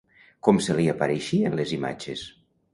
[0.47, 2.27] Com se li apareixien les imatges?